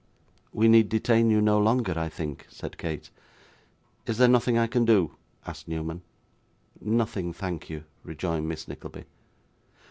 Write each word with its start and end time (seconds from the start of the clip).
'We 0.51 0.67
need 0.69 0.89
detain 0.89 1.29
you 1.29 1.41
no 1.41 1.59
longer, 1.59 1.93
I 1.99 2.09
think,' 2.09 2.47
said 2.49 2.79
Kate. 2.79 3.11
'Is 4.07 4.17
there 4.17 4.27
nothing 4.27 4.57
I 4.57 4.65
can 4.65 4.83
do?' 4.83 5.13
asked 5.45 5.67
Newman. 5.67 6.01
'Nothing, 6.81 7.33
thank 7.33 7.69
you,' 7.69 7.83
rejoined 8.03 8.49
Miss 8.49 8.67
Nickleby. 8.67 9.03